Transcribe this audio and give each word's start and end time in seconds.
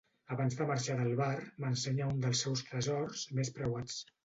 Abans 0.35 0.55
de 0.61 0.65
marxar 0.71 0.95
del 1.01 1.13
bar, 1.19 1.35
m'ensenya 1.65 2.09
un 2.15 2.25
dels 2.25 2.43
seus 2.47 2.67
tresors 2.73 3.29
més 3.41 3.55
preuats. 3.61 4.03